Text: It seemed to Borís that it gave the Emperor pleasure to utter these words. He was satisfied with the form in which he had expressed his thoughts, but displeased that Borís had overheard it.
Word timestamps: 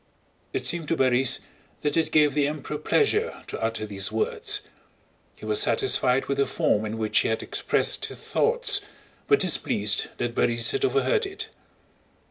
It 0.51 0.65
seemed 0.65 0.87
to 0.87 0.97
Borís 0.97 1.41
that 1.81 1.95
it 1.95 2.09
gave 2.09 2.33
the 2.33 2.47
Emperor 2.47 2.79
pleasure 2.79 3.43
to 3.45 3.61
utter 3.61 3.85
these 3.85 4.11
words. 4.11 4.61
He 5.35 5.45
was 5.45 5.61
satisfied 5.61 6.25
with 6.25 6.39
the 6.39 6.47
form 6.47 6.85
in 6.85 6.97
which 6.97 7.19
he 7.19 7.27
had 7.27 7.43
expressed 7.43 8.07
his 8.07 8.17
thoughts, 8.17 8.81
but 9.27 9.39
displeased 9.39 10.07
that 10.17 10.33
Borís 10.33 10.71
had 10.71 10.83
overheard 10.83 11.27
it. 11.27 11.49